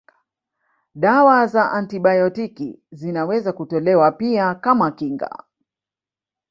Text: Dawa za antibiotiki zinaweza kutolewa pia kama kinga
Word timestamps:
Dawa 0.95 1.47
za 1.47 1.71
antibiotiki 1.71 2.83
zinaweza 2.91 3.53
kutolewa 3.53 4.11
pia 4.11 4.55
kama 4.55 4.91
kinga 4.91 5.43